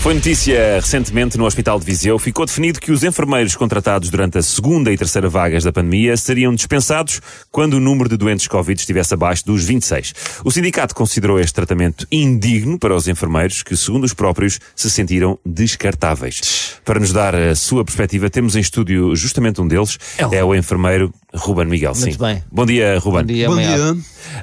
[0.00, 2.18] Foi notícia recentemente no Hospital de Viseu.
[2.18, 6.54] Ficou definido que os enfermeiros contratados durante a segunda e terceira vagas da pandemia seriam
[6.54, 7.20] dispensados
[7.52, 10.14] quando o número de doentes Covid estivesse abaixo dos 26.
[10.42, 15.38] O sindicato considerou este tratamento indigno para os enfermeiros que, segundo os próprios, se sentiram
[15.44, 16.80] descartáveis.
[16.82, 19.98] Para nos dar a sua perspectiva, temos em estúdio justamente um deles.
[20.32, 21.92] É o enfermeiro Ruben Miguel.
[21.94, 22.18] Muito Sim.
[22.18, 22.42] bem.
[22.50, 23.20] Bom dia, Ruben.
[23.20, 23.96] Bom dia, Bom dia.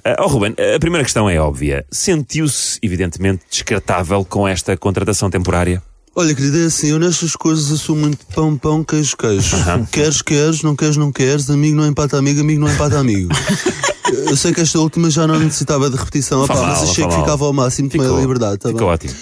[0.03, 1.85] Ah, oh, Ruben, a primeira questão é óbvia.
[1.91, 5.81] Sentiu-se, evidentemente, descartável com esta contratação temporária?
[6.15, 9.55] Olha, querida, é assim, eu nestas coisas sou muito pão, pão, queijo, queijo.
[9.91, 13.29] Queres, queres, não queres, não queres, amigo não empata amigo, amigo não empata amigo.
[14.27, 17.11] eu sei que esta última já não necessitava de repetição, opá, mas mal, achei que
[17.11, 17.19] mal.
[17.19, 18.93] ficava ao máximo, tomei a liberdade, tá ficou bem?
[18.93, 19.13] ótimo.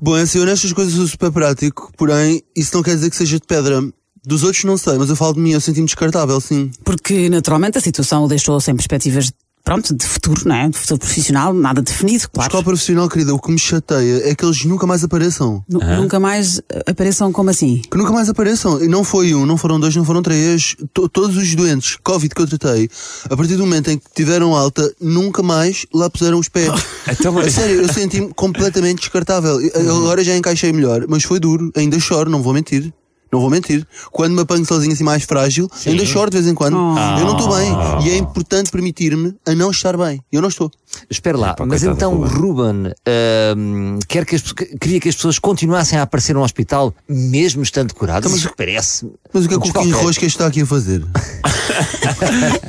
[0.00, 3.16] Bom, é assim, eu nestas coisas sou super prático, porém, isso não quer dizer que
[3.16, 3.80] seja de pedra.
[4.26, 6.70] Dos outros não sei, mas eu falo de mim, eu senti-me descartável, sim.
[6.84, 9.30] Porque naturalmente a situação o deixou sem perspectivas
[9.64, 10.68] pronto, de futuro, não é?
[10.68, 12.48] De futuro profissional, nada definido, claro.
[12.48, 15.64] Escola profissional, querida, o que me chateia é que eles nunca mais apareçam.
[15.68, 17.80] Nu- Nunca mais eh, apareçam como assim?
[17.90, 18.82] Que nunca mais apareçam.
[18.82, 20.76] E não foi um, não foram dois, não foram três.
[20.92, 22.90] To- todos os doentes Covid que eu tratei,
[23.30, 26.68] a partir do momento em que tiveram alta, nunca mais lá puseram os pés.
[27.10, 29.60] Então, A sério, eu senti-me completamente descartável.
[29.60, 31.70] E- Agora já encaixei melhor, mas foi duro.
[31.76, 32.92] Ainda choro, não vou mentir.
[33.34, 33.84] Não vou mentir.
[34.12, 36.76] Quando me apanho sozinho assim mais frágil, ainda choro de vez em quando.
[37.18, 37.68] Eu não estou bem.
[38.06, 40.22] E é importante permitir-me a não estar bem.
[40.30, 40.70] Eu não estou.
[41.10, 45.38] Espera lá, Epá, mas então do Ruben ahm, quer que as, queria que as pessoas
[45.38, 48.24] continuassem a aparecer no hospital mesmo estando curadas?
[48.24, 49.10] Então, mas- Isso parece.
[49.32, 49.96] Mas o que é que o Quinho.
[49.98, 51.04] Rosca está aqui a fazer?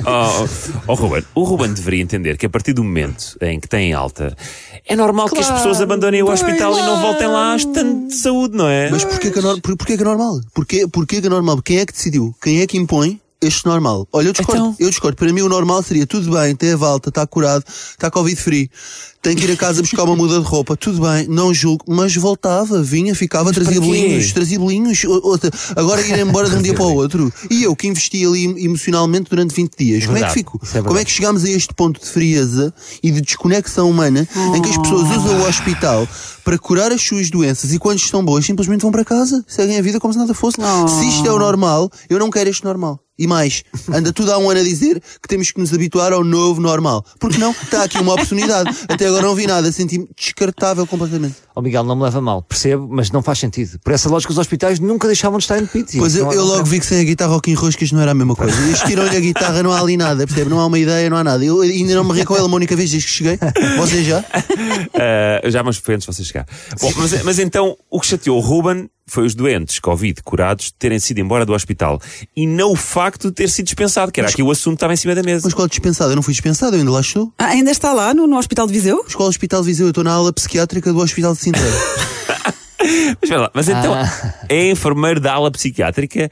[0.06, 3.68] Oh, oh, oh, Ruben, o Ruben deveria entender que a partir do momento em que
[3.68, 4.34] tem alta,
[4.86, 8.56] é normal que as pessoas abandonem o hospital e não voltem lá estando de saúde,
[8.56, 8.90] não é?
[8.90, 10.40] Mas porquê que é, por- porquê que é normal?
[10.54, 11.60] Porquê, porquê que é normal?
[11.62, 12.34] Quem é que decidiu?
[12.42, 14.06] Quem é que impõe este normal?
[14.12, 14.62] Olha, eu discordo.
[14.62, 14.76] Então?
[14.78, 15.16] Eu discordo.
[15.16, 18.70] Para mim o normal seria tudo bem, teve alta, está curado, está Covid free,
[19.26, 22.14] tem que ir a casa buscar uma muda de roupa, tudo bem, não julgo, mas
[22.14, 23.86] voltava, vinha, ficava, trazia para quê?
[23.86, 25.50] bolinhos, trazia bolinhos, outra.
[25.74, 27.32] agora ir embora de um dia para o outro.
[27.50, 30.60] E eu que investi ali emocionalmente durante 20 dias, como é que fico?
[30.74, 34.62] é como é que chegamos a este ponto de frieza e de desconexão humana em
[34.62, 36.08] que as pessoas usam o hospital
[36.44, 39.82] para curar as suas doenças e quando estão boas simplesmente vão para casa, seguem a
[39.82, 40.58] vida como se nada fosse.
[40.88, 43.00] Se isto é o normal, eu não quero este normal.
[43.18, 46.22] E mais, anda tudo há um ano a dizer que temos que nos habituar ao
[46.22, 47.02] novo normal.
[47.18, 47.50] Porque não?
[47.50, 48.76] Está aqui uma oportunidade.
[48.88, 51.36] Até agora não vi nada, senti-me descartável completamente.
[51.54, 53.78] Oh Miguel, não me leva a mal, percebo, mas não faz sentido.
[53.78, 55.94] Por essa lógica, os hospitais nunca deixavam de estar entupidos.
[55.94, 58.10] e Pois eu, eu logo vi que sem a guitarra ao Kim Roscas não era
[58.10, 58.54] a mesma coisa.
[58.60, 60.50] Eles tiram-lhe a guitarra, não há ali nada, percebe?
[60.50, 61.42] Não há uma ideia, não há nada.
[61.42, 63.38] Eu ainda não me ri com ele uma única vez desde que cheguei.
[63.78, 64.22] Você já?
[64.94, 66.46] Ah, já mas foi antes de você chegar.
[66.78, 70.98] Bom, mas, mas então o que chateou o Ruben foi os doentes Covid curados terem
[70.98, 72.00] sido embora do hospital
[72.36, 74.92] e não o facto de ter sido dispensado, que era aqui o assunto que estava
[74.92, 75.42] em cima da mesa.
[75.44, 76.10] Mas qual dispensado?
[76.12, 77.32] Eu não fui dispensado, eu ainda lá estou.
[77.38, 79.04] Ah, ainda está lá no, no Hospital de Viseu?
[79.06, 81.62] Escola Hospital de Viseu, eu estou na ala psiquiátrica do Hospital de Sintra.
[83.20, 84.34] Mas, lá, mas então Ah.
[84.48, 86.30] é enfermeiro da ala psiquiátrica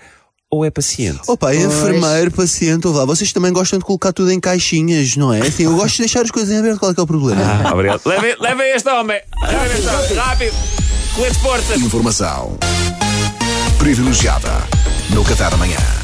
[0.51, 1.19] ou é paciente?
[1.27, 3.05] Opa, é enfermeiro, paciente, ouve lá.
[3.05, 5.41] Vocês também gostam de colocar tudo em caixinhas, não é?
[5.41, 7.41] Assim, eu gosto de deixar as coisas em aberto, qual é que é o problema?
[7.65, 8.03] Ah, obrigado.
[8.07, 9.21] Levem levem este homem!
[9.43, 10.15] Levem este homem!
[10.15, 10.55] Rápido!
[11.15, 11.81] Colete forças!
[11.81, 12.59] Informação
[13.79, 14.51] privilegiada
[15.11, 16.04] no Café da manhã.